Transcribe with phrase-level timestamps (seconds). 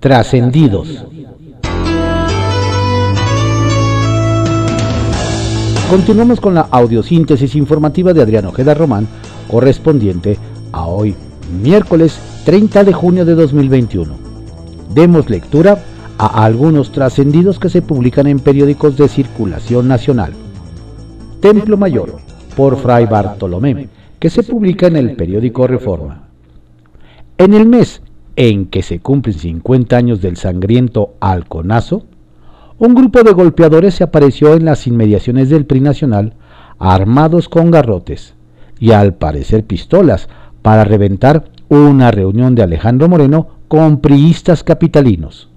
[0.00, 1.06] Trascendidos.
[5.88, 9.08] Continuamos con la audiosíntesis informativa de Adriano Ojeda Román,
[9.50, 10.36] correspondiente
[10.72, 11.14] a hoy,
[11.62, 14.12] miércoles 30 de junio de 2021.
[14.92, 15.82] Demos lectura
[16.18, 20.34] a algunos trascendidos que se publican en periódicos de circulación nacional.
[21.40, 22.16] Templo Mayor,
[22.54, 23.88] por Fray Bartolomé,
[24.18, 26.24] que se publica en el periódico Reforma.
[27.38, 28.02] En el mes
[28.36, 32.04] en que se cumplen 50 años del sangriento Alconazo,
[32.78, 36.34] un grupo de golpeadores se apareció en las inmediaciones del PRI Nacional
[36.78, 38.34] armados con garrotes
[38.78, 40.28] y al parecer pistolas
[40.60, 45.48] para reventar una reunión de Alejandro Moreno con priistas capitalinos.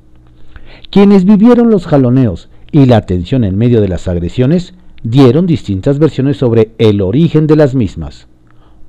[0.89, 4.73] Quienes vivieron los jaloneos y la tensión en medio de las agresiones
[5.03, 8.27] dieron distintas versiones sobre el origen de las mismas.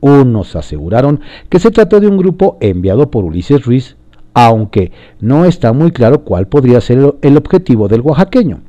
[0.00, 3.96] Unos aseguraron que se trató de un grupo enviado por Ulises Ruiz,
[4.32, 8.60] aunque no está muy claro cuál podría ser el objetivo del oaxaqueño.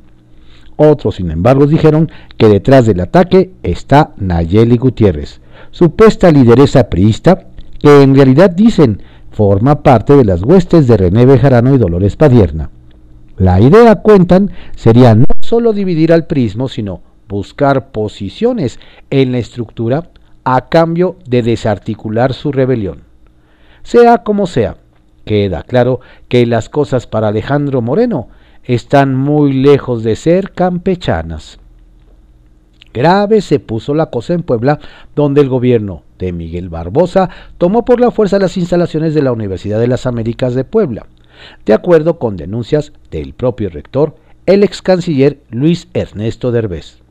[0.76, 7.46] Otros, sin embargo, dijeron que detrás del ataque está Nayeli Gutiérrez, supuesta lideresa priista,
[7.78, 12.70] que en realidad dicen forma parte de las huestes de René Bejarano y Dolores Padierna.
[13.38, 18.78] La idea, cuentan, sería no solo dividir al prismo, sino buscar posiciones
[19.10, 20.10] en la estructura
[20.44, 23.02] a cambio de desarticular su rebelión.
[23.82, 24.76] Sea como sea,
[25.24, 28.28] queda claro que las cosas para Alejandro Moreno
[28.64, 31.58] están muy lejos de ser campechanas.
[32.94, 34.78] Grave se puso la cosa en Puebla,
[35.16, 39.80] donde el gobierno de Miguel Barbosa tomó por la fuerza las instalaciones de la Universidad
[39.80, 41.06] de las Américas de Puebla,
[41.64, 47.01] de acuerdo con denuncias del propio rector, el ex canciller Luis Ernesto Derbez.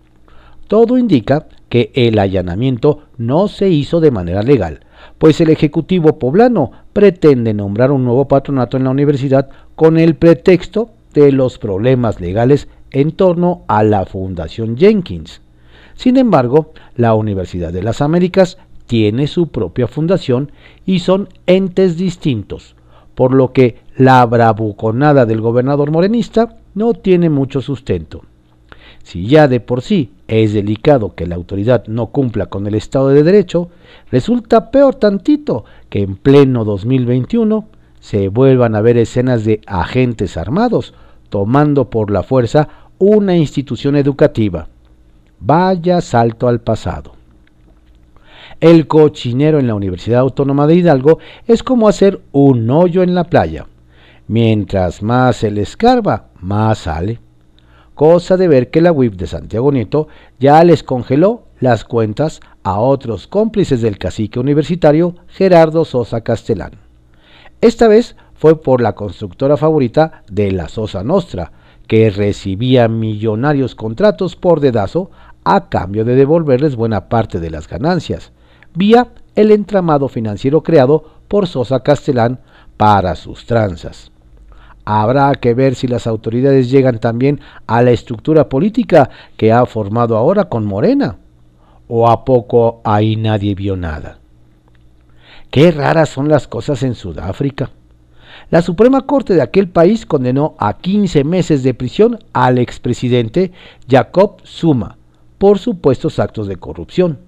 [0.72, 4.80] Todo indica que el allanamiento no se hizo de manera legal,
[5.18, 10.92] pues el Ejecutivo poblano pretende nombrar un nuevo patronato en la universidad con el pretexto
[11.14, 15.42] de los problemas legales en torno a la Fundación Jenkins.
[15.96, 20.54] Sin embargo, la Universidad de las Américas tiene su propia fundación
[20.86, 22.78] y son entes distintos,
[23.14, 28.22] por lo que la bravuconada del gobernador morenista no tiene mucho sustento.
[29.04, 33.10] Si ya de por sí es delicado que la autoridad no cumpla con el Estado
[33.10, 33.70] de Derecho,
[34.12, 37.68] resulta peor tantito que en pleno 2021
[38.00, 40.94] se vuelvan a ver escenas de agentes armados
[41.30, 42.68] tomando por la fuerza
[42.98, 44.68] una institución educativa.
[45.40, 47.14] Vaya salto al pasado.
[48.60, 53.24] El cochinero en la Universidad Autónoma de Hidalgo es como hacer un hoyo en la
[53.24, 53.66] playa.
[54.28, 57.20] Mientras más se le escarba, más sale
[58.02, 60.08] cosa de ver que la WIP de Santiago Nieto
[60.40, 66.72] ya les congeló las cuentas a otros cómplices del cacique universitario Gerardo Sosa Castellán.
[67.62, 71.52] Esta vez fue por la constructora favorita de la Sosa Nostra,
[71.86, 75.12] que recibía millonarios contratos por dedazo
[75.44, 78.32] a cambio de devolverles buena parte de las ganancias,
[78.74, 82.40] vía el entramado financiero creado por Sosa Castellán
[82.78, 84.11] para sus tranzas.
[84.86, 90.18] Habrá que ver si las autoridades llegan también a la estructura política que ha formado
[90.18, 91.18] ahora con Morena.
[91.88, 94.20] ¿O a poco ahí nadie vio nada?
[95.50, 97.72] Qué raras son las cosas en Sudáfrica.
[98.50, 103.52] La Suprema Corte de aquel país condenó a 15 meses de prisión al expresidente
[103.90, 104.98] Jacob Zuma
[105.38, 107.20] por supuestos actos de corrupción.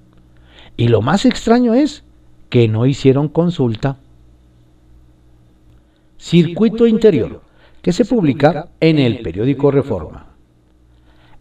[0.78, 2.03] Y lo más extraño es
[2.50, 3.97] que no hicieron consulta.
[6.23, 7.41] Circuito Interior,
[7.81, 10.28] que se publica en el periódico Reforma.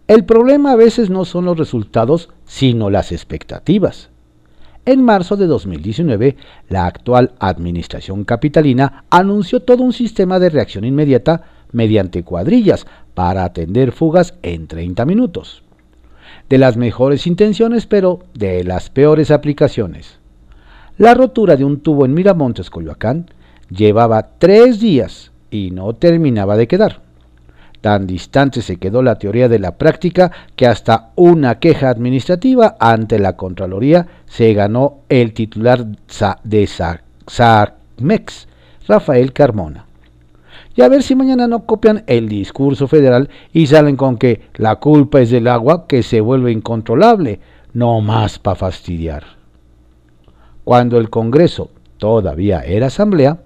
[0.09, 4.11] El problema a veces no son los resultados, sino las expectativas.
[4.85, 6.37] En marzo de 2019,
[6.69, 13.93] la actual administración capitalina anunció todo un sistema de reacción inmediata mediante cuadrillas para atender
[13.93, 15.63] fugas en 30 minutos.
[16.49, 20.19] De las mejores intenciones, pero de las peores aplicaciones.
[20.99, 23.27] La rotura de un tubo en Miramontes, Coyoacán,
[23.75, 27.01] Llevaba tres días y no terminaba de quedar.
[27.81, 33.19] Tan distante se quedó la teoría de la práctica que hasta una queja administrativa ante
[33.19, 35.87] la Contraloría se ganó el titular
[36.45, 36.67] de
[37.27, 38.49] SACMEX,
[38.87, 39.87] Rafael Carmona.
[40.77, 44.77] Y a ver si mañana no copian el discurso federal y salen con que la
[44.77, 47.41] culpa es del agua que se vuelve incontrolable,
[47.73, 49.25] no más para fastidiar.
[50.63, 53.39] Cuando el Congreso todavía era asamblea,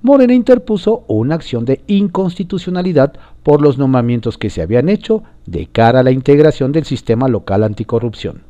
[0.00, 6.00] Morena interpuso una acción de inconstitucionalidad por los nombramientos que se habían hecho de cara
[6.00, 8.42] a la integración del sistema local anticorrupción.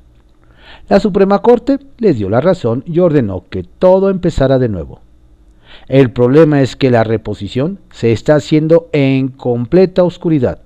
[0.88, 5.00] La Suprema Corte les dio la razón y ordenó que todo empezara de nuevo.
[5.86, 10.60] El problema es que la reposición se está haciendo en completa oscuridad.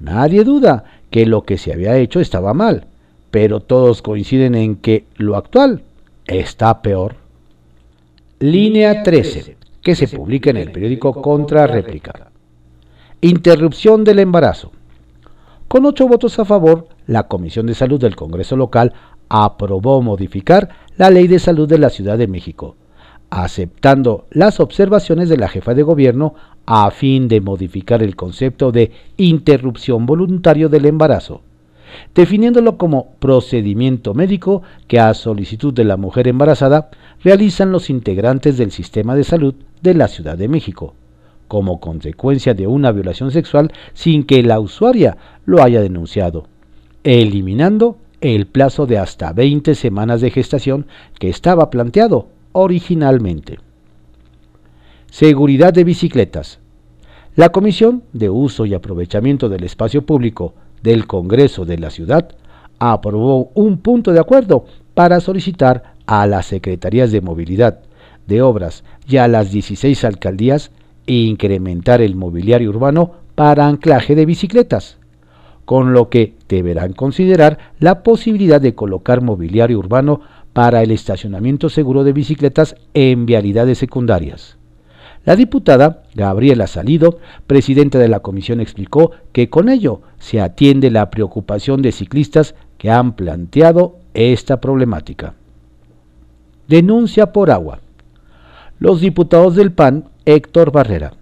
[0.00, 2.86] Nadie duda que lo que se había hecho estaba mal,
[3.30, 5.82] pero todos coinciden en que lo actual
[6.26, 7.16] está peor.
[8.38, 12.30] Línea 13, que se publica en el periódico Contra Réplica.
[13.20, 14.72] Interrupción del embarazo.
[15.68, 18.92] Con ocho votos a favor, la Comisión de Salud del Congreso local
[19.28, 22.76] aprobó modificar la Ley de Salud de la Ciudad de México,
[23.30, 26.34] aceptando las observaciones de la jefa de gobierno
[26.66, 31.42] a fin de modificar el concepto de interrupción voluntario del embarazo,
[32.14, 36.90] definiéndolo como procedimiento médico que a solicitud de la mujer embarazada
[37.22, 40.94] realizan los integrantes del sistema de salud de la Ciudad de México,
[41.48, 46.46] como consecuencia de una violación sexual sin que la usuaria lo haya denunciado,
[47.04, 50.86] eliminando el plazo de hasta 20 semanas de gestación
[51.18, 53.58] que estaba planteado originalmente.
[55.10, 56.60] Seguridad de bicicletas.
[57.36, 62.28] La Comisión de Uso y Aprovechamiento del Espacio Público del Congreso de la Ciudad
[62.78, 67.78] aprobó un punto de acuerdo para solicitar a las Secretarías de Movilidad,
[68.26, 70.72] de Obras y a las 16 alcaldías
[71.06, 74.98] incrementar el mobiliario urbano para anclaje de bicicletas,
[75.64, 80.20] con lo que deberán considerar la posibilidad de colocar mobiliario urbano
[80.52, 84.56] para el estacionamiento seguro de bicicletas en vialidades secundarias.
[85.24, 91.08] La diputada Gabriela Salido, presidenta de la comisión, explicó que con ello se atiende la
[91.10, 95.34] preocupación de ciclistas que han planteado esta problemática.
[96.70, 97.80] Denuncia por agua.
[98.78, 101.14] Los diputados del PAN Héctor Barrera,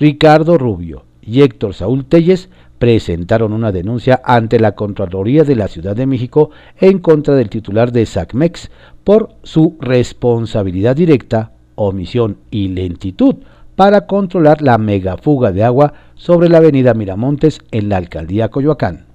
[0.00, 2.48] Ricardo Rubio y Héctor Saúl Telles
[2.80, 6.50] presentaron una denuncia ante la Contraloría de la Ciudad de México
[6.80, 8.72] en contra del titular de SACMEX
[9.04, 13.36] por su responsabilidad directa, omisión y lentitud
[13.76, 19.06] para controlar la megafuga de agua sobre la avenida Miramontes en la alcaldía Coyoacán.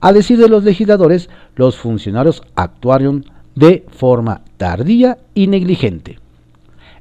[0.00, 3.24] A decir de los legisladores, los funcionarios actuaron
[3.58, 6.20] de forma tardía y negligente.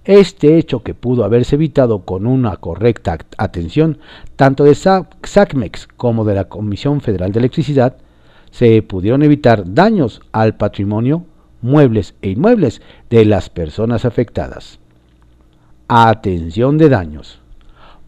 [0.05, 3.99] Este hecho que pudo haberse evitado con una correcta atención
[4.35, 7.97] tanto de SACMEX como de la Comisión Federal de Electricidad,
[8.49, 11.25] se pudieron evitar daños al patrimonio,
[11.61, 12.81] muebles e inmuebles
[13.11, 14.79] de las personas afectadas.
[15.87, 17.39] Atención de daños.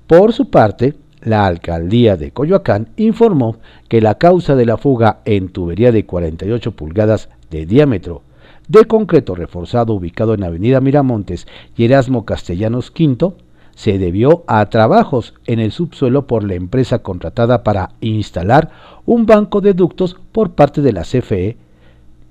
[0.08, 3.58] Por su parte, la alcaldía de Coyoacán informó
[3.90, 8.24] que la causa de la fuga en tubería de 48 pulgadas de diámetro
[8.70, 13.34] de concreto reforzado ubicado en Avenida Miramontes y Erasmo Castellanos V
[13.76, 18.70] se debió a trabajos en el subsuelo por la empresa contratada para instalar
[19.06, 21.58] un banco de ductos por parte de la CFE.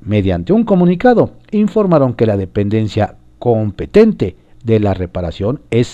[0.01, 5.89] Mediante un comunicado informaron que la dependencia competente de la reparación es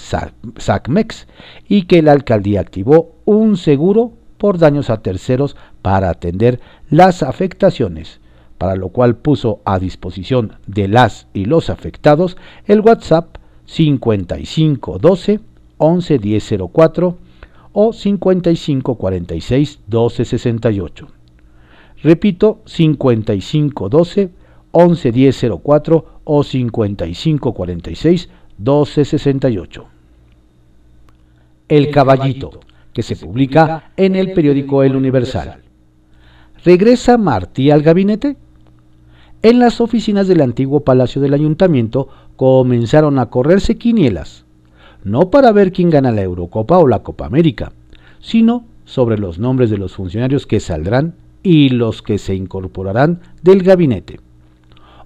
[0.56, 1.26] SACMEX
[1.68, 6.60] y que la alcaldía activó un seguro por daños a terceros para atender
[6.90, 8.20] las afectaciones
[8.58, 12.36] para lo cual puso a disposición de las y los afectados
[12.66, 13.36] el WhatsApp
[13.66, 15.40] 5512
[15.78, 17.18] 111004
[17.72, 21.08] o 5546 1268.
[22.02, 24.30] Repito, 5512
[24.72, 28.28] 111004 o 5546
[28.58, 29.86] 1268.
[31.68, 32.60] El Caballito,
[32.92, 35.62] que se publica en el periódico El Universal.
[36.64, 38.36] ¿Regresa Martí al gabinete?
[39.44, 44.46] En las oficinas del antiguo Palacio del Ayuntamiento comenzaron a correrse quinielas,
[45.04, 47.70] no para ver quién gana la Eurocopa o la Copa América,
[48.20, 53.62] sino sobre los nombres de los funcionarios que saldrán y los que se incorporarán del
[53.62, 54.18] gabinete.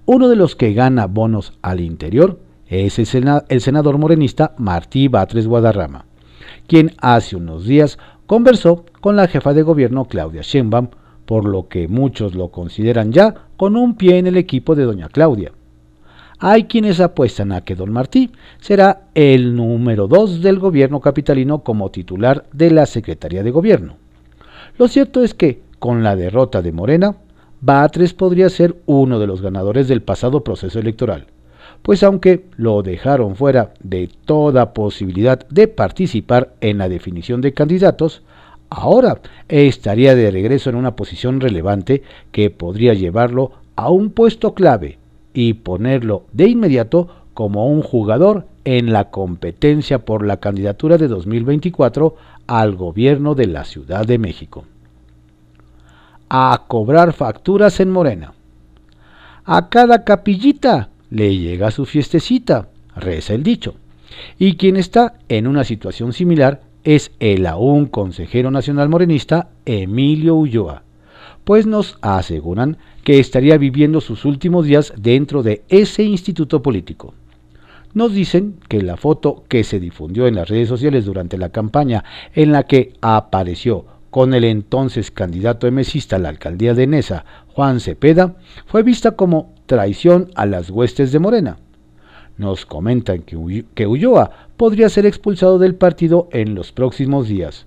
[0.07, 6.05] Uno de los que gana bonos al interior es el, senador morenista Martí Batres Guadarrama,
[6.69, 10.91] quien hace unos días conversó con la jefa de gobierno Claudia Sheinbaum
[11.29, 15.11] por lo que muchos lo consideran ya con un pie en el equipo de doña
[15.11, 15.53] Claudia.
[16.39, 18.31] Hay quienes apuestan a que don Martí
[18.61, 23.97] será el número dos del gobierno capitalino como titular de la Secretaría de Gobierno.
[24.79, 27.17] Lo cierto es que, con la derrota de Morena,
[27.61, 31.27] Batres podría ser uno de los ganadores del pasado proceso electoral,
[31.83, 38.23] pues aunque lo dejaron fuera de toda posibilidad de participar en la definición de candidatos,
[38.71, 44.99] Ahora estaría de regreso en una posición relevante que podría llevarlo a un puesto clave
[45.33, 52.17] y ponerlo de inmediato como un jugador en la competencia por la candidatura de 2024
[52.47, 54.65] al gobierno de la Ciudad de México.
[56.29, 58.35] A cobrar facturas en Morena.
[59.45, 63.77] A cada capillita le llega su fiestecita, reza el dicho.
[64.39, 70.85] Y quien está en una situación similar es el aún consejero nacional morenista Emilio Ulloa,
[71.45, 77.13] pues nos aseguran que estaría viviendo sus últimos días dentro de ese instituto político.
[77.93, 82.05] Nos dicen que la foto que se difundió en las redes sociales durante la campaña
[82.35, 87.81] en la que apareció con el entonces candidato emesista a la alcaldía de Nesa, Juan
[87.81, 91.59] Cepeda, fue vista como traición a las huestes de Morena.
[92.39, 97.65] Nos comentan que, Ulloa podría ser expulsado del partido en los próximos días,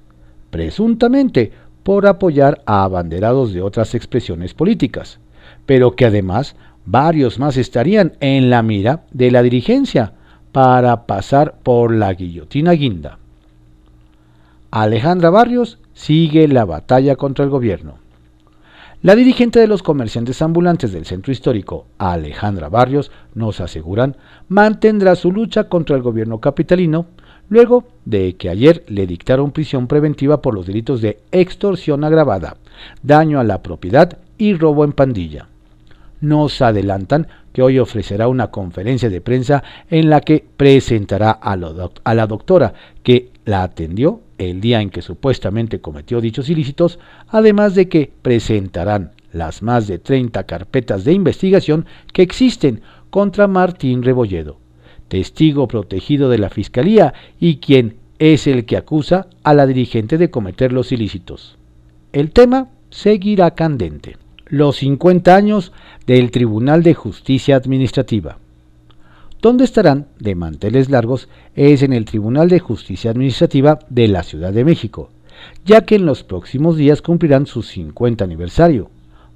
[0.52, 5.20] presuntamente por apoyar a abanderados de otras expresiones políticas,
[5.66, 6.56] pero que además
[6.86, 10.14] varios más estarían en la mira de la dirigencia
[10.52, 13.18] para pasar por la guillotina guinda.
[14.70, 17.96] Alejandra Barrios sigue la batalla contra el gobierno.
[19.02, 25.32] La dirigente de los comerciantes ambulantes del centro histórico, Alejandra Barrios, nos aseguran, mantendrá su
[25.32, 27.08] lucha contra el gobierno capitalino
[27.52, 32.56] luego de que ayer le dictaron prisión preventiva por los delitos de extorsión agravada,
[33.04, 35.48] daño a la propiedad y robo en pandilla.
[36.22, 41.58] Nos adelantan que hoy ofrecerá una conferencia de prensa en la que presentará a,
[42.04, 42.74] a la doctora
[43.04, 49.12] que la atendió el día en que supuestamente cometió dichos ilícitos, además de que presentarán
[49.34, 54.58] las más de 30 carpetas de investigación que existen contra Martín Rebolledo,
[55.10, 60.32] testigo protegido de la Fiscalía y quien es el que acusa a la dirigente de
[60.32, 61.58] cometer los ilícitos.
[62.14, 64.18] El tema seguirá candente.
[64.46, 65.72] Los 50 años
[66.08, 68.38] del Tribunal de Justicia Administrativa.
[69.42, 74.54] Donde estarán de manteles largos es en el Tribunal de Justicia Administrativa de la Ciudad
[74.54, 75.10] de México,
[75.66, 78.90] ya que en los próximos días cumplirán su 50 aniversario,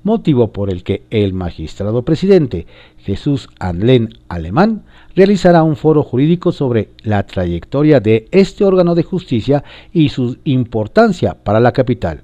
[0.06, 2.68] motivo por el que el magistrado presidente
[3.00, 4.84] Jesús Anlén Alemán
[5.16, 11.36] realizará un foro jurídico sobre la trayectoria de este órgano de justicia y su importancia
[11.44, 12.22] para la capital,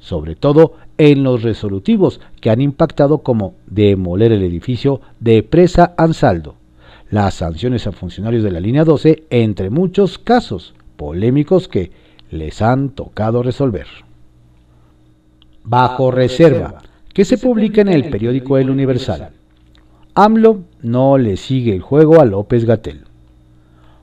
[0.00, 6.56] sobre todo en los resolutivos que han impactado como demoler el edificio de Presa Ansaldo,
[7.10, 11.90] las sanciones a funcionarios de la línea 12, entre muchos casos polémicos que
[12.30, 13.86] les han tocado resolver.
[15.64, 16.82] Bajo reserva,
[17.14, 19.30] que se publica en el periódico El Universal.
[20.14, 23.04] AMLO no le sigue el juego a López Gatel.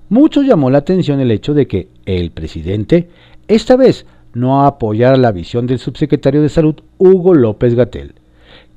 [0.10, 3.10] Mucho llamó la atención el hecho de que el presidente
[3.48, 8.16] esta vez no apoyara la visión del subsecretario de Salud Hugo López Gatel,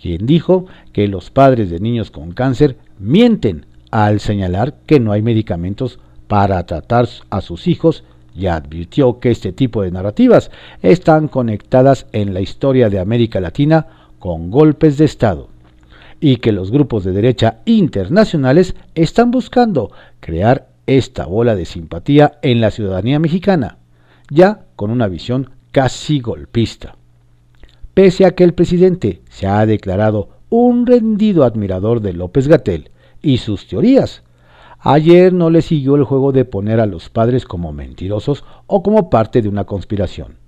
[0.03, 5.23] quien dijo que los padres de niños con cáncer mienten al señalar que no hay
[5.23, 8.03] medicamentos para tratar a sus hijos
[8.35, 10.51] y advirtió que este tipo de narrativas
[10.83, 13.87] están conectadas en la historia de América Latina
[14.25, 15.49] con golpes de Estado
[16.19, 22.63] y que los grupos de derecha internacionales están buscando crear esta bola de simpatía en
[22.63, 23.77] la ciudadanía mexicana,
[24.31, 26.97] ya con una visión casi golpista.
[27.93, 33.37] Pese a que el presidente se ha declarado un rendido admirador de López Gatel y
[33.37, 34.23] sus teorías.
[34.79, 39.11] Ayer no le siguió el juego de poner a los padres como mentirosos o como
[39.11, 40.39] parte de una conspiración.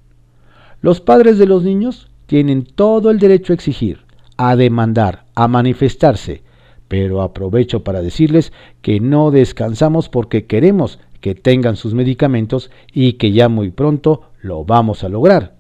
[0.81, 4.01] Los padres de los niños tienen todo el derecho a exigir,
[4.37, 6.43] a demandar, a manifestarse,
[6.89, 8.53] pero aprovecho para decirles
[8.83, 14.65] que no descansamos porque queremos que tengan sus medicamentos y que ya muy pronto lo
[14.65, 15.57] vamos a lograr,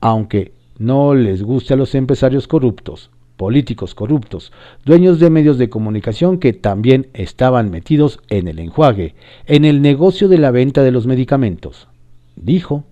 [0.00, 4.52] aunque no les guste a los empresarios corruptos, políticos corruptos,
[4.84, 9.14] dueños de medios de comunicación que también estaban metidos en el enjuague,
[9.46, 11.88] en el negocio de la venta de los medicamentos.
[12.34, 12.84] Dijo,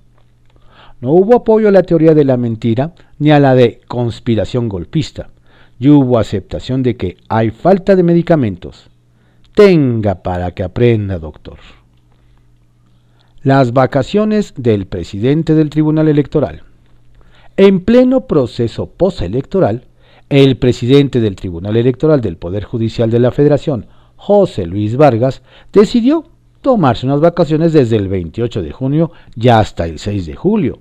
[1.04, 5.28] no hubo apoyo a la teoría de la mentira ni a la de conspiración golpista,
[5.78, 8.88] y hubo aceptación de que hay falta de medicamentos.
[9.54, 11.58] Tenga para que aprenda, doctor.
[13.42, 16.62] Las vacaciones del presidente del Tribunal Electoral.
[17.58, 19.84] En pleno proceso postelectoral,
[20.30, 26.24] el presidente del Tribunal Electoral del Poder Judicial de la Federación, José Luis Vargas, decidió
[26.62, 30.78] tomarse unas vacaciones desde el 28 de junio y hasta el 6 de julio.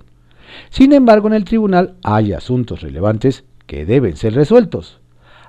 [0.70, 5.00] Sin embargo, en el tribunal hay asuntos relevantes que deben ser resueltos.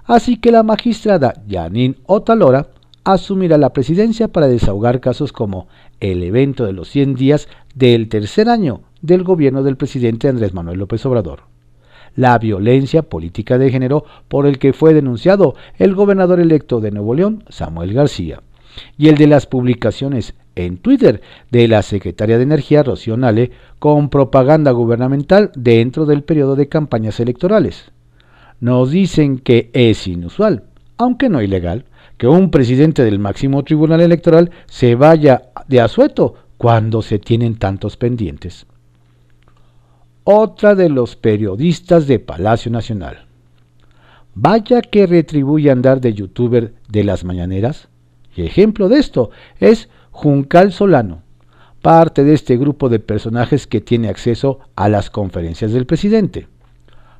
[0.04, 2.68] Así que la magistrada Janine Otalora
[3.04, 5.68] asumirá la presidencia para desahogar casos como
[6.00, 10.78] el evento de los 100 días del tercer año del gobierno del presidente Andrés Manuel
[10.78, 11.54] López Obrador
[12.16, 17.14] la violencia política de género por el que fue denunciado el gobernador electo de Nuevo
[17.14, 18.42] León, Samuel García,
[18.96, 21.20] y el de las publicaciones en Twitter
[21.50, 27.20] de la secretaria de Energía, Rocío Nale, con propaganda gubernamental dentro del periodo de campañas
[27.20, 27.92] electorales.
[28.60, 30.64] Nos dicen que es inusual,
[30.96, 31.84] aunque no ilegal,
[32.16, 37.96] que un presidente del máximo tribunal electoral se vaya de asueto cuando se tienen tantos
[37.96, 38.66] pendientes.
[40.22, 43.26] Otra de los periodistas de Palacio Nacional.
[44.34, 47.88] Vaya que retribuye andar de youtuber de las mañaneras.
[48.36, 49.30] Ejemplo de esto
[49.60, 51.22] es Juncal Solano,
[51.82, 56.46] parte de este grupo de personajes que tiene acceso a las conferencias del presidente.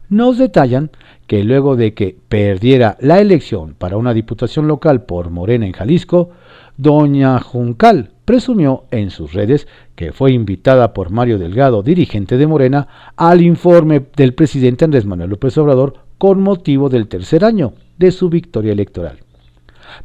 [0.09, 0.93] Nos detallan
[1.27, 6.31] que luego de que perdiera la elección para una diputación local por Morena en Jalisco,
[6.77, 12.87] doña Juncal presumió en sus redes que fue invitada por Mario Delgado, dirigente de Morena,
[13.17, 18.31] al informe del presidente Andrés Manuel López Obrador con motivo del tercer año de su
[18.31, 19.19] victoria electoral.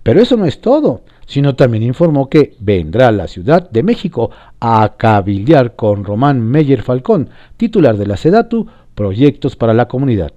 [0.01, 4.31] Pero eso no es todo, sino también informó que vendrá a la Ciudad de México
[4.59, 10.33] a cabildear con Román Meyer Falcón, titular de la SEDATU, proyectos para la comunidad.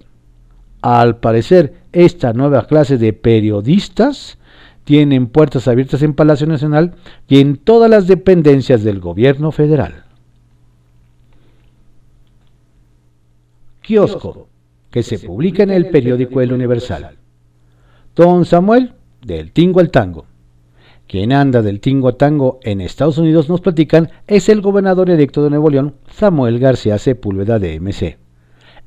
[0.82, 4.36] Al parecer, esta nueva clase de periodistas
[4.84, 6.92] tienen puertas abiertas en Palacio Nacional
[7.26, 10.04] y en todas las dependencias del gobierno federal.
[13.80, 14.46] Kiosco,
[14.90, 17.16] que se publica en el periódico El Universal.
[18.14, 20.26] Don Samuel, del Tingo al Tango.
[21.12, 25.44] Quien anda del Tingo a Tango en Estados Unidos, nos platican, es el gobernador electo
[25.44, 28.16] de Nuevo León, Samuel García Sepúlveda de MC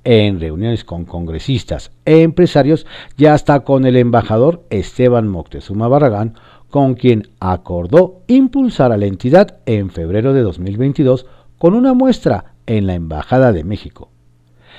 [0.04, 6.34] en reuniones con congresistas e empresarios y hasta con el embajador Esteban Moctezuma Barragán,
[6.72, 11.28] con quien acordó impulsar a la entidad en febrero de 2022
[11.60, 14.10] con una muestra en la Embajada de México.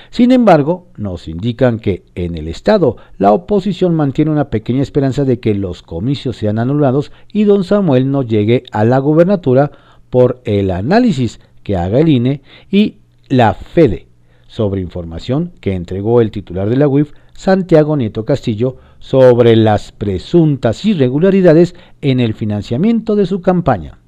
[0.09, 5.39] Sin embargo, nos indican que en el Estado la oposición mantiene una pequeña esperanza de
[5.39, 9.71] que los comicios sean anulados y don Samuel no llegue a la gubernatura
[10.09, 12.97] por el análisis que haga el INE y
[13.27, 14.07] la FEDE,
[14.47, 20.83] sobre información que entregó el titular de la UIF, Santiago Nieto Castillo, sobre las presuntas
[20.85, 23.99] irregularidades en el financiamiento de su campaña.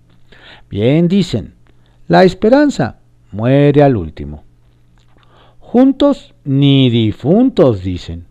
[0.69, 1.55] Bien dicen,
[2.07, 2.99] la esperanza
[3.31, 4.48] muere al último.
[5.71, 8.25] Juntos ni difuntos, dicen.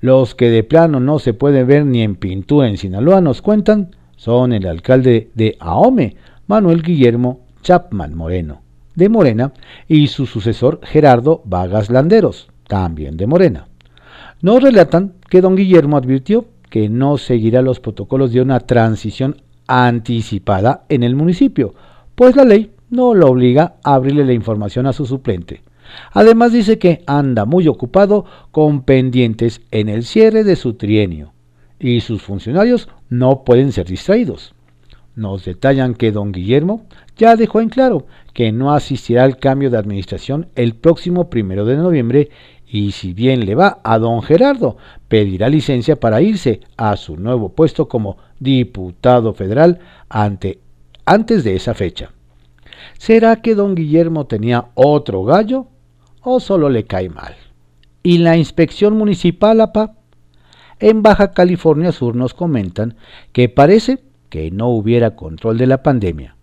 [0.00, 3.94] Los que de plano no se pueden ver ni en pintura en Sinaloa nos cuentan
[4.16, 8.62] son el alcalde de Ahome, Manuel Guillermo Chapman Moreno,
[8.94, 9.52] de Morena,
[9.86, 13.68] y su sucesor Gerardo Vagas Landeros, también de Morena.
[14.40, 20.86] Nos relatan que don Guillermo advirtió que no seguirá los protocolos de una transición anticipada
[20.88, 21.74] en el municipio,
[22.14, 25.60] pues la ley no lo obliga a abrirle la información a su suplente.
[26.12, 31.32] Además dice que anda muy ocupado con pendientes en el cierre de su trienio
[31.78, 34.54] y sus funcionarios no pueden ser distraídos.
[35.14, 39.78] Nos detallan que don Guillermo ya dejó en claro que no asistirá al cambio de
[39.78, 42.28] administración el próximo primero de noviembre
[42.68, 44.76] y si bien le va a don Gerardo,
[45.08, 50.58] pedirá licencia para irse a su nuevo puesto como diputado federal ante,
[51.04, 52.10] antes de esa fecha.
[52.98, 55.68] ¿Será que don Guillermo tenía otro gallo
[56.28, 57.34] o solo le cae mal?
[58.02, 59.94] ¿Y la inspección municipal, APA?
[60.78, 62.96] En Baja California Sur nos comentan
[63.32, 66.36] que parece que no hubiera control de la pandemia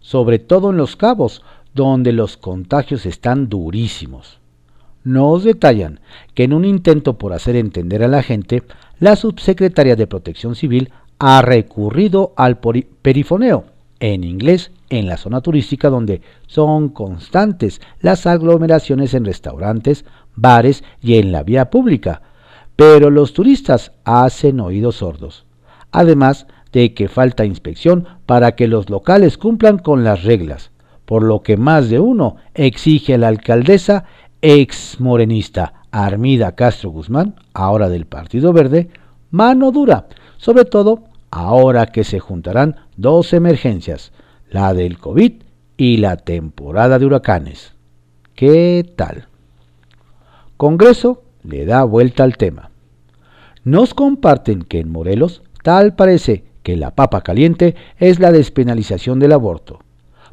[0.00, 1.42] sobre todo en los cabos,
[1.74, 4.40] donde los contagios están durísimos.
[5.04, 6.00] Nos detallan
[6.34, 8.64] que en un intento por hacer entender a la gente,
[8.98, 13.64] la subsecretaria de Protección Civil ha recurrido al perifoneo,
[14.00, 21.18] en inglés, en la zona turística donde son constantes las aglomeraciones en restaurantes, bares y
[21.18, 22.22] en la vía pública,
[22.76, 25.44] pero los turistas hacen oídos sordos.
[25.92, 30.70] Además, de que falta inspección para que los locales cumplan con las reglas,
[31.04, 34.04] por lo que más de uno exige a la alcaldesa
[34.40, 38.88] ex morenista Armida Castro Guzmán, ahora del Partido Verde,
[39.30, 44.12] mano dura, sobre todo ahora que se juntarán dos emergencias,
[44.50, 45.32] la del COVID
[45.76, 47.72] y la temporada de huracanes.
[48.34, 49.28] ¿Qué tal?
[50.56, 52.70] Congreso le da vuelta al tema.
[53.64, 59.32] Nos comparten que en Morelos tal parece que la papa caliente es la despenalización del
[59.32, 59.80] aborto,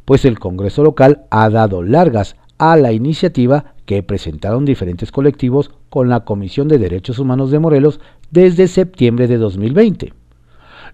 [0.06, 6.10] pues el Congreso local ha dado largas a la iniciativa que presentaron diferentes colectivos con
[6.10, 8.00] la Comisión de Derechos Humanos de Morelos
[8.32, 10.14] desde septiembre de 2020.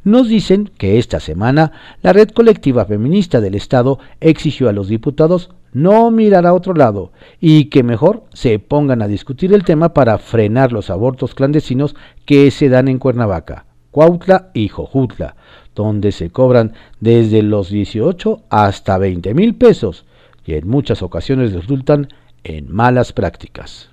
[0.03, 5.51] Nos dicen que esta semana la red colectiva feminista del Estado exigió a los diputados
[5.71, 10.17] no mirar a otro lado y que mejor se pongan a discutir el tema para
[10.17, 15.35] frenar los abortos clandestinos que se dan en Cuernavaca Cuautla y Jojutla,
[15.75, 20.05] donde se cobran desde los 18 hasta 20 mil pesos
[20.45, 22.07] y en muchas ocasiones resultan
[22.43, 23.89] en malas prácticas.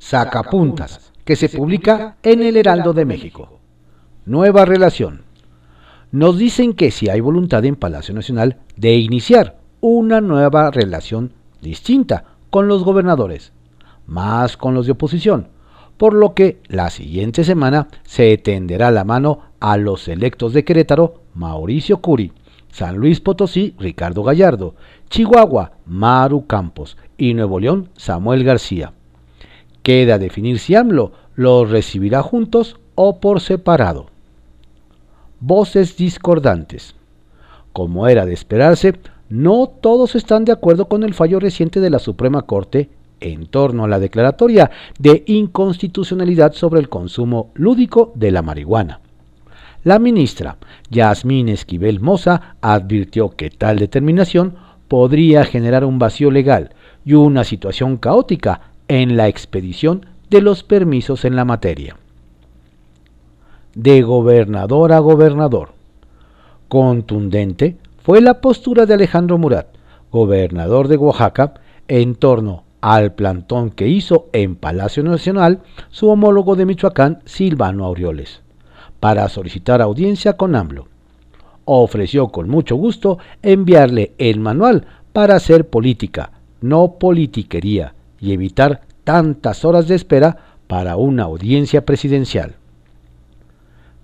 [0.00, 3.61] Sacapuntas, que se publica en el Heraldo de México.
[4.24, 5.22] Nueva relación.
[6.10, 12.24] Nos dicen que si hay voluntad en Palacio Nacional de iniciar una nueva relación distinta
[12.50, 13.52] con los gobernadores,
[14.06, 15.48] más con los de oposición,
[15.96, 21.22] por lo que la siguiente semana se tenderá la mano a los electos de Querétaro,
[21.34, 22.32] Mauricio Curi,
[22.70, 24.74] San Luis Potosí, Ricardo Gallardo,
[25.08, 28.92] Chihuahua, Maru Campos y Nuevo León, Samuel García.
[29.82, 34.11] Queda definir si AMLO los recibirá juntos o por separado.
[35.44, 36.94] Voces discordantes.
[37.72, 38.94] Como era de esperarse,
[39.28, 43.82] no todos están de acuerdo con el fallo reciente de la Suprema Corte en torno
[43.82, 49.00] a la declaratoria de inconstitucionalidad sobre el consumo lúdico de la marihuana.
[49.82, 50.58] La ministra
[50.90, 54.54] Yasmín Esquivel Moza advirtió que tal determinación
[54.86, 56.70] podría generar un vacío legal
[57.04, 61.96] y una situación caótica en la expedición de los permisos en la materia.
[63.74, 65.70] De gobernador a gobernador.
[66.68, 69.68] Contundente fue la postura de Alejandro Murat,
[70.10, 71.54] gobernador de Oaxaca,
[71.88, 78.42] en torno al plantón que hizo en Palacio Nacional su homólogo de Michoacán, Silvano Aureoles,
[79.00, 80.88] para solicitar audiencia con AMLO.
[81.64, 89.64] Ofreció con mucho gusto enviarle el manual para hacer política, no politiquería, y evitar tantas
[89.64, 92.56] horas de espera para una audiencia presidencial.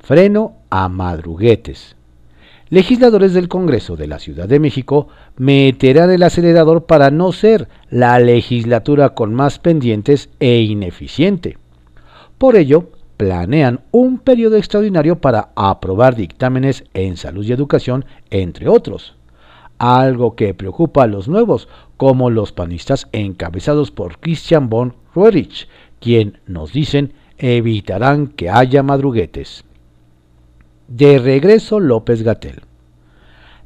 [0.00, 1.96] Freno a madruguetes
[2.70, 8.18] legisladores del Congreso de la Ciudad de México meterán el acelerador para no ser la
[8.18, 11.56] legislatura con más pendientes e ineficiente.
[12.36, 19.16] Por ello, planean un periodo extraordinario para aprobar dictámenes en salud y educación, entre otros.
[19.78, 25.68] Algo que preocupa a los nuevos, como los panistas encabezados por Christian von Roerich,
[26.00, 29.64] quien, nos dicen, evitarán que haya madruguetes.
[30.88, 32.62] De regreso López Gatel.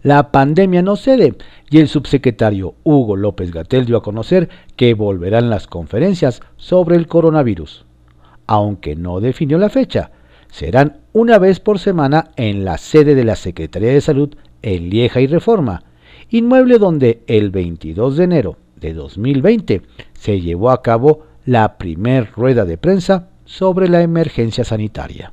[0.02, 1.36] La pandemia no cede
[1.70, 7.06] y el subsecretario Hugo López Gatel dio a conocer que volverán las conferencias sobre el
[7.06, 7.84] coronavirus.
[8.48, 10.10] Aunque no definió la fecha,
[10.50, 15.20] serán una vez por semana en la sede de la Secretaría de Salud en Lieja
[15.20, 15.84] y Reforma,
[16.28, 19.82] inmueble donde el 22 de enero de 2020
[20.12, 25.32] se llevó a cabo la primer rueda de prensa sobre la emergencia sanitaria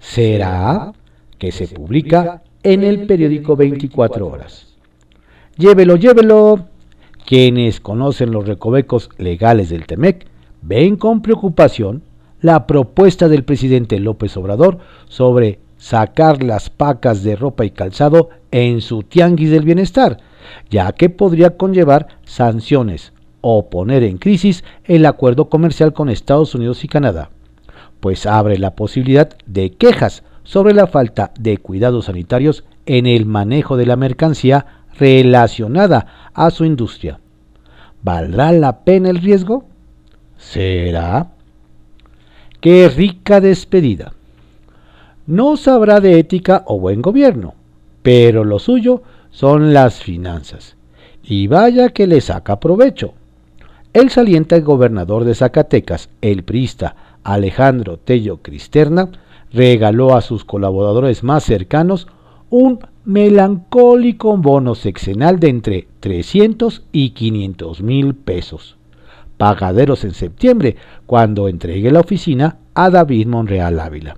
[0.00, 0.92] será
[1.38, 4.74] que se publica en el periódico 24 horas.
[5.56, 6.66] Llévelo, llévelo.
[7.26, 10.26] Quienes conocen los recovecos legales del TEMEC
[10.62, 12.02] ven con preocupación
[12.40, 18.80] la propuesta del presidente López Obrador sobre sacar las pacas de ropa y calzado en
[18.80, 20.18] su tianguis del bienestar,
[20.70, 26.84] ya que podría conllevar sanciones o poner en crisis el acuerdo comercial con Estados Unidos
[26.84, 27.30] y Canadá
[28.00, 33.76] pues abre la posibilidad de quejas sobre la falta de cuidados sanitarios en el manejo
[33.76, 34.66] de la mercancía
[34.98, 37.20] relacionada a su industria.
[38.02, 39.64] ¿Valdrá la pena el riesgo?
[40.38, 41.28] ¿Será?
[42.60, 44.12] ¡Qué rica despedida!
[45.26, 47.54] No sabrá de ética o buen gobierno,
[48.02, 50.76] pero lo suyo son las finanzas.
[51.22, 53.14] Y vaya que le saca provecho.
[53.92, 59.10] El saliente gobernador de Zacatecas, el priista Alejandro Tello Cristerna,
[59.52, 62.06] regaló a sus colaboradores más cercanos
[62.50, 68.76] un melancólico bono sexenal de entre 300 y 500 mil pesos,
[69.36, 74.16] pagaderos en septiembre, cuando entregue la oficina a David Monreal Ávila.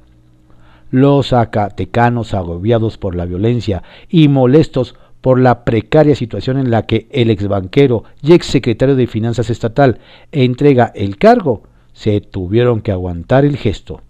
[0.90, 7.06] Los zacatecanos agobiados por la violencia y molestos por la precaria situación en la que
[7.10, 9.98] el exbanquero y exsecretario de Finanzas Estatal
[10.32, 11.62] entrega el cargo,
[12.02, 14.00] se tuvieron que aguantar el gesto.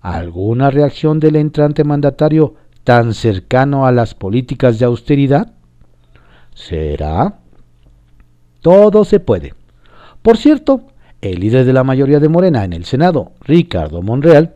[0.00, 5.52] ¿Alguna reacción del entrante mandatario tan cercano a las políticas de austeridad?
[6.54, 7.40] ¿Será?
[8.62, 9.52] Todo se puede.
[10.22, 10.84] Por cierto,
[11.20, 14.54] el líder de la mayoría de Morena en el Senado, Ricardo Monreal,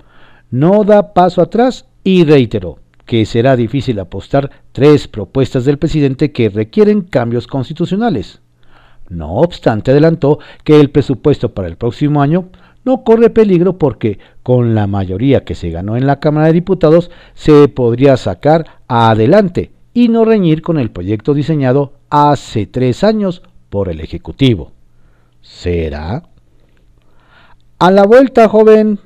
[0.50, 6.48] no da paso atrás y reiteró que será difícil apostar tres propuestas del presidente que
[6.48, 8.40] requieren cambios constitucionales.
[9.12, 12.48] No obstante, adelantó que el presupuesto para el próximo año
[12.84, 17.10] no corre peligro porque con la mayoría que se ganó en la Cámara de Diputados
[17.34, 23.88] se podría sacar adelante y no reñir con el proyecto diseñado hace tres años por
[23.88, 24.72] el Ejecutivo.
[25.40, 26.22] ¿Será?
[27.78, 28.98] A la vuelta, joven.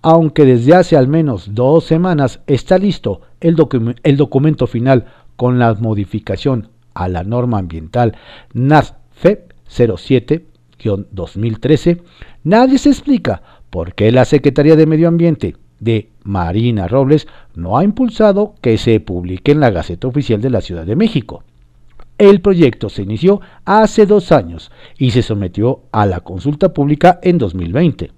[0.00, 6.68] Aunque desde hace al menos dos semanas está listo el, documento final con la modificación
[6.94, 8.16] a la norma ambiental
[9.18, 9.52] NASFEP
[10.78, 12.00] 07-2013,
[12.44, 17.84] nadie se explica por qué la Secretaría de Medio Ambiente, de Marina Robles no ha
[17.84, 21.44] impulsado que se publique en la Gaceta Oficial de la Ciudad de México.
[22.16, 27.38] El proyecto se inició hace dos años y se sometió a la consulta pública en
[27.38, 28.10] 2020.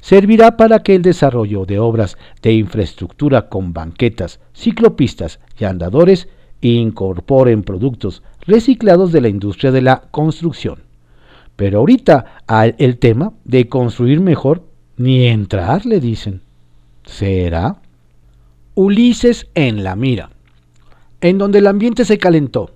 [0.00, 6.28] Servirá para que el desarrollo de obras de infraestructura con banquetas, ciclopistas y andadores
[6.72, 10.80] incorporen productos reciclados de la industria de la construcción.
[11.56, 12.42] Pero ahorita
[12.78, 14.64] el tema de construir mejor
[14.96, 16.42] ni entrar, le dicen.
[17.04, 17.76] ¿Será?
[18.74, 20.30] Ulises en la mira,
[21.20, 22.70] en donde el ambiente se calentó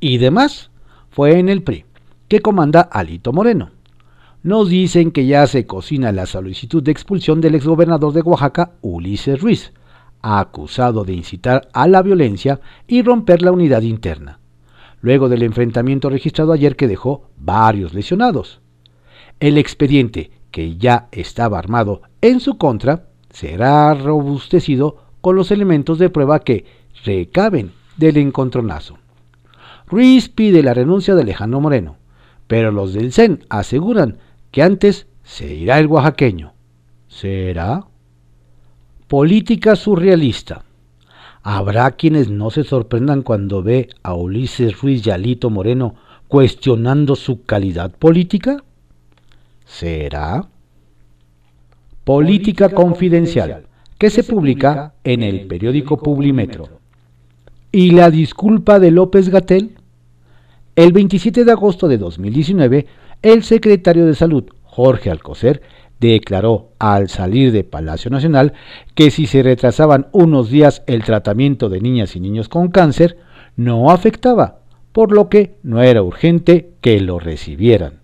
[0.00, 0.70] y demás,
[1.10, 1.84] fue en el PRI,
[2.28, 3.70] que comanda Alito Moreno.
[4.42, 9.40] Nos dicen que ya se cocina la solicitud de expulsión del exgobernador de Oaxaca, Ulises
[9.40, 9.72] Ruiz,
[10.24, 14.40] acusado de incitar a la violencia y romper la unidad interna,
[15.00, 18.60] luego del enfrentamiento registrado ayer que dejó varios lesionados.
[19.38, 26.08] El expediente, que ya estaba armado en su contra, será robustecido con los elementos de
[26.08, 26.64] prueba que
[27.04, 28.98] recaben del encontronazo.
[29.86, 31.96] Ruiz pide la renuncia de Lejano Moreno,
[32.46, 34.18] pero los del CEN aseguran
[34.50, 36.54] que antes se irá el oaxaqueño.
[37.08, 37.84] ¿Será?
[39.16, 40.64] Política surrealista.
[41.44, 45.94] Habrá quienes no se sorprendan cuando ve a Ulises Ruiz y Alito Moreno
[46.26, 48.64] cuestionando su calidad política.
[49.66, 50.48] ¿Será?
[52.02, 56.68] Política Confidencial, que se publica en el periódico Publimetro.
[57.70, 59.76] ¿Y la disculpa de López Gatel?
[60.74, 62.86] El 27 de agosto de 2019,
[63.22, 65.62] el secretario de Salud, Jorge Alcocer,
[66.00, 68.52] declaró al salir de Palacio Nacional
[68.94, 73.16] que si se retrasaban unos días el tratamiento de niñas y niños con cáncer,
[73.56, 74.58] no afectaba,
[74.92, 78.00] por lo que no era urgente que lo recibieran.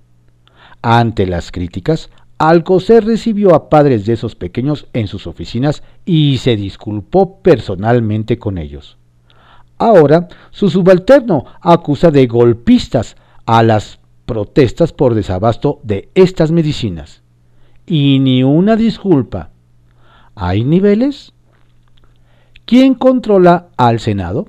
[0.83, 6.57] Ante las críticas, Alcocer recibió a padres de esos pequeños en sus oficinas y se
[6.57, 8.96] disculpó personalmente con ellos.
[9.76, 17.19] Ahora, su subalterno acusa de golpistas a las protestas por desabasto de estas medicinas
[17.90, 19.50] y ni una disculpa.
[20.37, 21.33] ¿Hay niveles?
[22.64, 24.46] ¿Quién controla al Senado?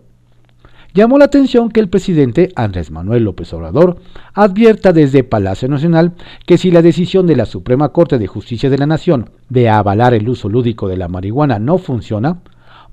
[0.94, 3.98] Llamó la atención que el presidente Andrés Manuel López Obrador
[4.36, 6.14] advierta desde Palacio Nacional
[6.46, 10.14] que si la decisión de la Suprema Corte de Justicia de la Nación de avalar
[10.14, 12.42] el uso lúdico de la marihuana no funciona,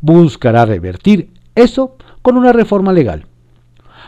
[0.01, 3.27] buscará revertir eso con una reforma legal.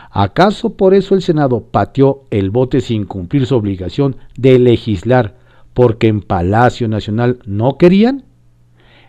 [0.09, 5.39] ¿Acaso por eso el Senado pateó el bote sin cumplir su obligación de legislar
[5.73, 8.25] porque en Palacio Nacional no querían?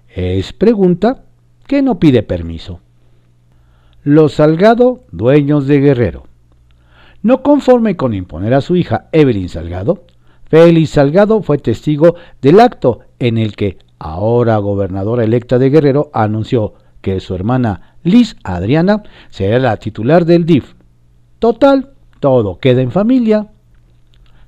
[0.09, 1.25] Es pregunta
[1.67, 2.81] que no pide permiso.
[4.05, 6.25] Los Salgado, dueños de Guerrero.
[7.23, 10.05] No conforme con imponer a su hija Evelyn Salgado,
[10.53, 16.75] Félix Salgado fue testigo del acto en el que, ahora gobernadora electa de Guerrero, anunció
[17.01, 20.75] que su hermana Liz Adriana será la titular del DIF.
[21.39, 23.52] Total, todo queda en familia.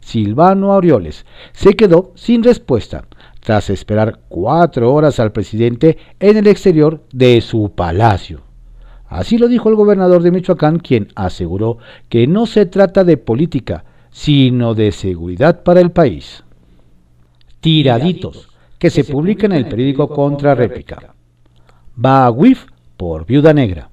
[0.04, 3.06] Silvano Aureoles, se quedó sin respuesta
[3.40, 8.42] tras esperar cuatro horas al presidente en el exterior de su palacio.
[9.06, 13.84] Así lo dijo el gobernador de Michoacán, quien aseguró que no se trata de política,
[14.10, 16.44] sino de seguridad para el país.
[17.60, 21.14] Tiraditos, que se publica en el periódico Contra Réplica.
[22.02, 23.88] Va a WIF por Viuda Negra.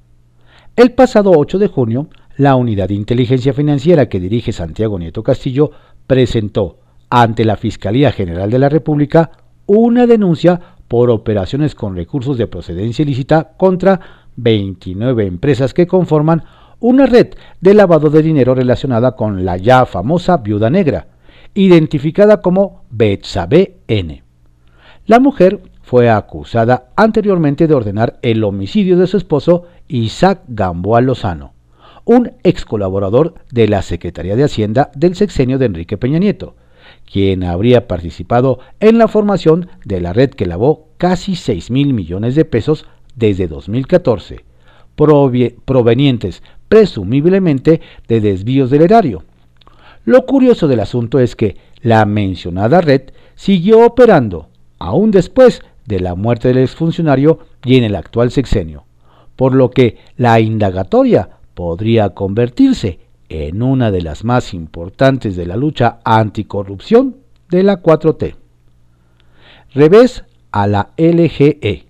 [0.76, 5.71] El pasado 8 de junio, la unidad de inteligencia financiera que dirige Santiago Nieto Castillo
[6.12, 6.76] presentó
[7.10, 9.32] ante la Fiscalía General de la República
[9.65, 16.43] una denuncia por operaciones con recursos de procedencia ilícita contra 29 empresas que conforman
[16.82, 17.28] una red
[17.62, 21.08] de lavado de dinero relacionada con la ya famosa viuda negra,
[21.54, 24.21] identificada como Betsabe N.
[25.06, 31.54] La mujer fue acusada anteriormente de ordenar el homicidio de su esposo Isaac Gamboa Lozano,
[32.06, 36.56] un ex colaborador de la Secretaría de Hacienda del sexenio de Enrique Peña Nieto,
[37.12, 42.36] quien habría participado en la formación de la red que lavó casi 6 mil millones
[42.36, 42.86] de pesos
[43.16, 44.44] desde 2014,
[45.66, 49.24] provenientes presumiblemente de desvíos del erario.
[50.06, 54.48] Lo curioso del asunto es que la mencionada red siguió operando,
[54.80, 58.86] aún después de la muerte del exfuncionario y en el actual sexenio,
[59.36, 65.56] por lo que la indagatoria podría convertirse en una de las más importantes de la
[65.56, 67.18] lucha anticorrupción
[67.50, 68.36] de la 4T.
[69.74, 71.86] Revés a la LGE.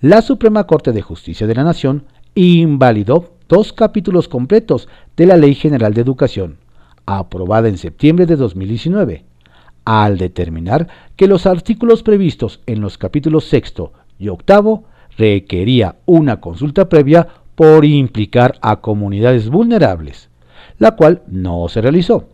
[0.00, 5.54] La Suprema Corte de Justicia de la Nación invalidó dos capítulos completos de la Ley
[5.54, 6.58] General de Educación,
[7.06, 9.24] aprobada en septiembre de 2019,
[9.84, 14.84] al determinar que los artículos previstos en los capítulos sexto y octavo
[15.16, 20.28] requería una consulta previa por implicar a comunidades vulnerables,
[20.78, 22.28] la cual no se realizó.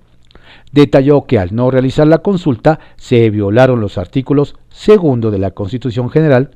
[0.72, 6.10] Detalló que al no realizar la consulta se violaron los artículos segundo de la Constitución
[6.10, 6.50] General,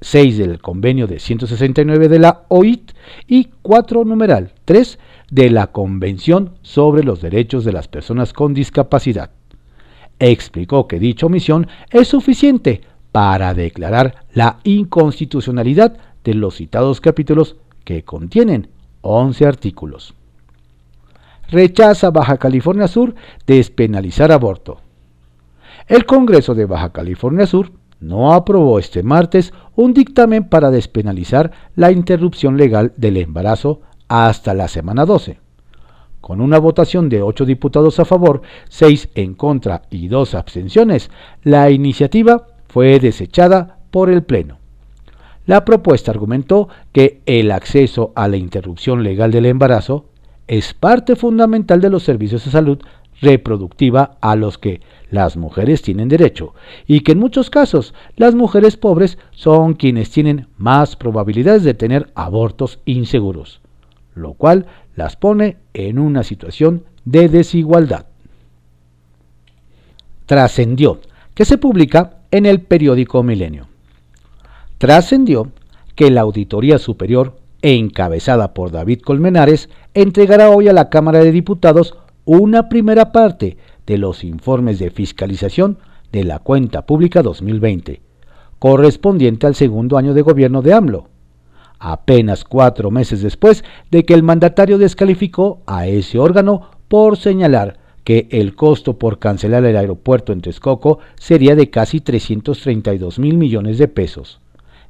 [0.00, 2.92] 6 del convenio de 169 de la OIT
[3.26, 4.98] y 4 numeral 3
[5.30, 9.30] de la Convención sobre los Derechos de las Personas con Discapacidad.
[10.18, 18.02] Explicó que dicha omisión es suficiente para declarar la inconstitucionalidad de los citados capítulos que
[18.02, 18.68] contienen
[19.00, 20.14] 11 artículos.
[21.48, 23.14] Rechaza Baja California Sur
[23.46, 24.80] despenalizar aborto.
[25.86, 27.70] El Congreso de Baja California Sur
[28.00, 34.66] no aprobó este martes un dictamen para despenalizar la interrupción legal del embarazo hasta la
[34.66, 35.38] semana 12.
[36.20, 41.08] Con una votación de 8 diputados a favor, 6 en contra y 2 abstenciones,
[41.44, 44.58] la iniciativa fue desechada por el Pleno.
[45.46, 50.06] La propuesta argumentó que el acceso a la interrupción legal del embarazo
[50.48, 52.78] es parte fundamental de los servicios de salud
[53.20, 54.80] reproductiva a los que
[55.10, 56.54] las mujeres tienen derecho
[56.86, 62.10] y que en muchos casos las mujeres pobres son quienes tienen más probabilidades de tener
[62.14, 63.60] abortos inseguros,
[64.14, 68.06] lo cual las pone en una situación de desigualdad.
[70.26, 71.00] Trascendió
[71.34, 73.68] que se publica en el periódico Milenio.
[74.78, 75.52] Trascendió
[75.94, 81.94] que la Auditoría Superior, encabezada por David Colmenares, entregará hoy a la Cámara de Diputados
[82.26, 85.78] una primera parte de los informes de fiscalización
[86.12, 88.02] de la cuenta pública 2020,
[88.58, 91.08] correspondiente al segundo año de gobierno de AMLO,
[91.78, 98.28] apenas cuatro meses después de que el mandatario descalificó a ese órgano por señalar que
[98.30, 103.88] el costo por cancelar el aeropuerto en Texcoco sería de casi 332 mil millones de
[103.88, 104.40] pesos,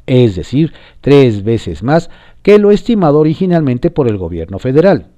[0.07, 2.11] es decir, tres veces más
[2.43, 5.09] que lo estimado originalmente por el gobierno federal.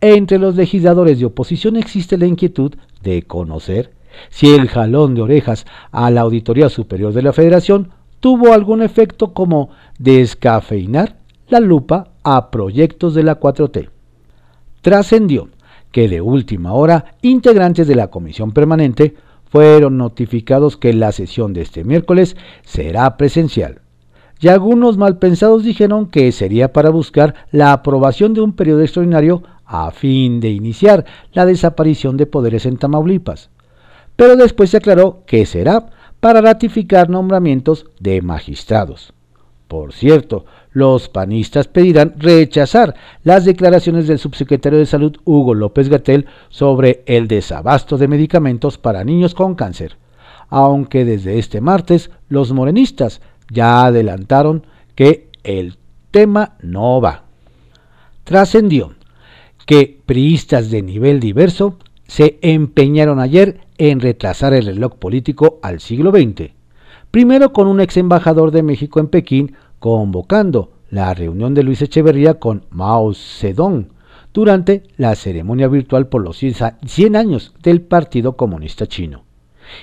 [0.00, 3.90] Entre los legisladores de oposición existe la inquietud de conocer
[4.30, 7.90] si el jalón de orejas a la Auditoría Superior de la Federación
[8.20, 11.16] tuvo algún efecto como descafeinar
[11.48, 13.88] la lupa a proyectos de la 4T.
[14.82, 15.48] Trascendió
[15.92, 19.14] que de última hora integrantes de la comisión permanente
[19.46, 23.80] fueron notificados que la sesión de este miércoles será presencial.
[24.38, 29.90] Y algunos malpensados dijeron que sería para buscar la aprobación de un periodo extraordinario a
[29.90, 33.50] fin de iniciar la desaparición de poderes en Tamaulipas.
[34.14, 35.86] Pero después se aclaró que será
[36.20, 39.12] para ratificar nombramientos de magistrados.
[39.68, 42.94] Por cierto, los panistas pedirán rechazar
[43.24, 49.02] las declaraciones del subsecretario de Salud Hugo López Gatel sobre el desabasto de medicamentos para
[49.02, 49.96] niños con cáncer,
[50.48, 53.20] aunque desde este martes los morenistas
[53.50, 55.76] ya adelantaron que el
[56.10, 57.24] tema no va.
[58.24, 58.94] Trascendió
[59.66, 66.10] que priistas de nivel diverso se empeñaron ayer en retrasar el reloj político al siglo
[66.10, 66.52] XX,
[67.10, 72.34] primero con un ex embajador de México en Pekín convocando la reunión de Luis Echeverría
[72.34, 73.88] con Mao Zedong
[74.32, 79.25] durante la ceremonia virtual por los 100 años del Partido Comunista Chino.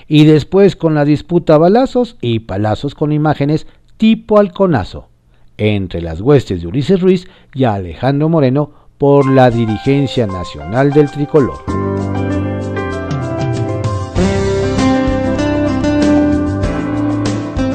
[0.07, 3.67] Y después con la disputa balazos y palazos con imágenes
[3.97, 5.09] tipo halconazo
[5.57, 11.63] entre las huestes de Ulises Ruiz y Alejandro Moreno por la dirigencia nacional del tricolor.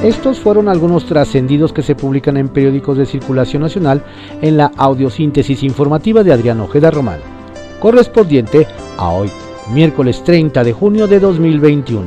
[0.02, 4.02] Estos fueron algunos trascendidos que se publican en periódicos de circulación nacional
[4.40, 7.18] en la audiosíntesis informativa de Adrián Ojeda Román,
[7.80, 8.66] correspondiente
[8.96, 9.28] a hoy,
[9.72, 12.04] miércoles 30 de junio de 2021.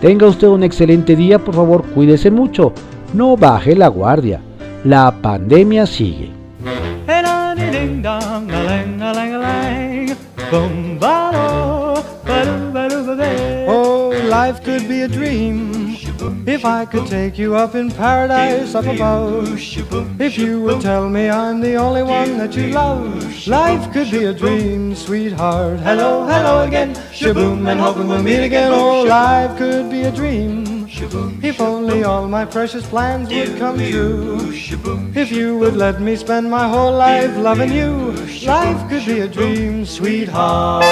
[0.00, 2.72] Tenga usted un excelente día, por favor, cuídese mucho,
[3.14, 4.40] no baje la guardia,
[4.84, 6.30] la pandemia sigue.
[13.68, 15.85] Oh, life could be a dream
[16.46, 19.48] if I could take you up in paradise up above.
[20.20, 24.24] If you would tell me I'm the only one that you love, life could be
[24.24, 25.80] a dream, sweetheart.
[25.80, 28.72] Hello, hello again, shaboom, and hoping we'll meet again.
[28.72, 30.76] Oh, life could be a dream.
[31.42, 34.38] If only all my precious plans would come true.
[35.14, 38.12] If you would let me spend my whole life loving you,
[38.46, 40.84] life could be a dream, sweetheart.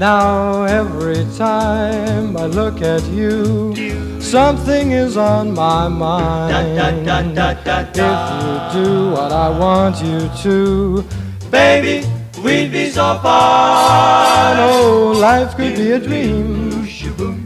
[0.00, 3.74] Now every time I look at you,
[4.18, 6.54] something is on my mind.
[6.56, 11.04] If you do what I want you to,
[11.50, 12.08] baby,
[12.42, 14.54] we'd be so far.
[14.56, 16.70] Oh, life could be a dream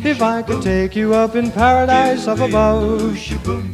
[0.05, 3.19] If I could take you up in paradise up above,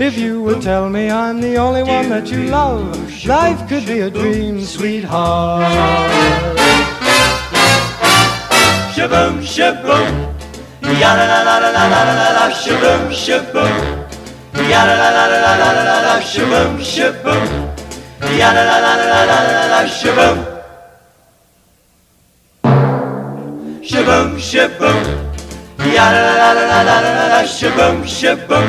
[0.00, 4.00] if you would tell me I'm the only one that you love, life could be
[4.00, 6.59] a dream, sweetheart.
[9.10, 10.06] şıbım şıbım.
[11.00, 13.70] Yara la la la la la la la şıbım şıbım.
[14.70, 17.48] Yara la la la la la la la şıbım şıbım.
[18.38, 20.38] Yara la la la la la la şıbım.
[23.88, 24.96] Şıbım şıbım.
[25.96, 28.66] Yara la la la la la la şıbım şıbım.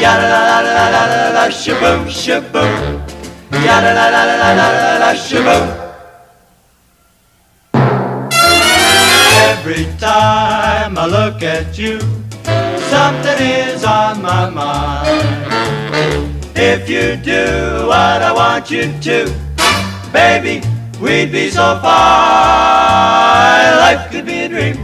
[0.00, 2.70] Yara la la la la la la şıbım şıbım.
[3.66, 5.87] Yara la la la la la la şıbım.
[9.58, 11.98] Every time I look at you,
[12.94, 16.46] something is on my mind.
[16.54, 19.34] If you do what I want you to,
[20.12, 20.62] baby,
[21.02, 23.74] we'd be so fine.
[23.82, 24.76] Life could be a dream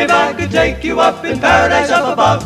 [0.00, 2.42] if I could take you up in paradise up above.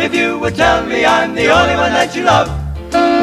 [0.00, 2.63] If you would tell me I'm the only one that you love.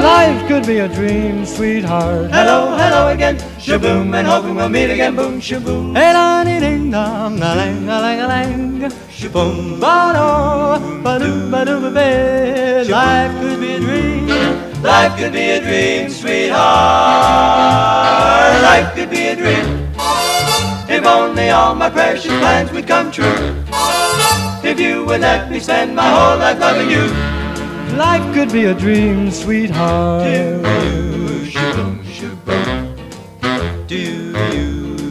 [0.02, 2.32] Life could be a dream, sweetheart.
[2.32, 5.96] Hello, hello again, shaboom, and hoping we'll meet again, boom, shaboom.
[5.96, 8.90] Hey, la, ding, ding, dong, la, lang, la, lang, la, lang.
[9.12, 12.84] Shaboom, Ba, do, ba, do, ba, do, ba, ba.
[12.90, 14.28] Life could be a dream.
[14.82, 16.62] life could be a dream, sweetheart.
[18.64, 19.88] Life could be a dream.
[20.90, 23.56] If only all my precious plans would come true.
[24.64, 27.31] If you would let me spend my whole life loving you.
[27.98, 30.24] Life could be a dream, sweetheart.
[30.24, 30.62] Do you
[31.52, 33.88] shaboom shaboom?
[33.88, 34.34] Do you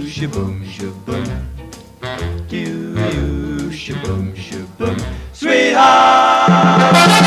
[0.08, 1.26] shaboom shaboom?
[2.48, 2.94] Do you
[3.70, 4.98] shaboom shaboom?
[5.32, 7.19] Sweetheart.